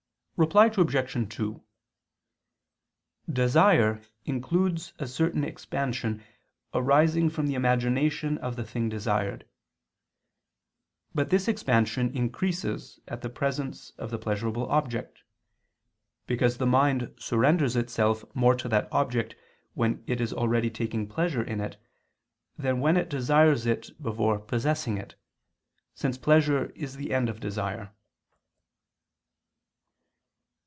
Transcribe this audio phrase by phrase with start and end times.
[0.37, 1.29] Reply Obj.
[1.35, 1.63] 2:
[3.31, 6.23] Desire includes a certain expansion
[6.73, 9.45] arising from the imagination of the thing desired;
[11.13, 15.21] but this expansion increases at the presence of the pleasurable object:
[16.25, 19.35] because the mind surrenders itself more to that object
[19.75, 21.77] when it is already taking pleasure in it,
[22.57, 25.13] than when it desires it before possessing it;
[25.93, 27.93] since pleasure is the end of desire.